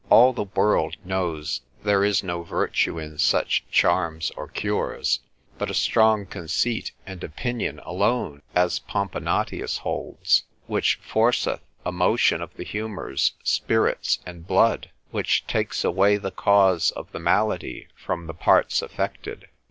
All 0.09 0.33
the 0.33 0.47
world 0.55 0.95
knows 1.05 1.61
there 1.83 2.03
is 2.03 2.23
no 2.23 2.41
virtue 2.41 2.97
in 2.97 3.19
such 3.19 3.63
charms 3.69 4.31
or 4.35 4.47
cures, 4.47 5.19
but 5.59 5.69
a 5.69 5.75
strong 5.75 6.25
conceit 6.25 6.91
and 7.05 7.23
opinion 7.23 7.77
alone, 7.85 8.41
as 8.55 8.79
Pomponatius 8.79 9.77
holds, 9.81 10.45
which 10.65 10.95
forceth 11.03 11.61
a 11.85 11.91
motion 11.91 12.41
of 12.41 12.51
the 12.55 12.63
humours, 12.65 13.33
spirits, 13.43 14.17
and 14.25 14.47
blood, 14.47 14.89
which 15.11 15.45
takes 15.45 15.83
away 15.83 16.17
the 16.17 16.31
cause 16.31 16.89
of 16.89 17.11
the 17.11 17.19
malady 17.19 17.87
from 17.95 18.25
the 18.25 18.33
parts 18.33 18.81
affected. 18.81 19.49